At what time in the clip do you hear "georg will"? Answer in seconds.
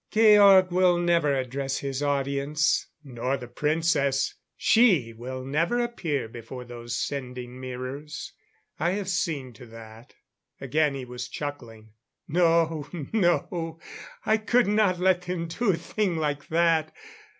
0.09-0.97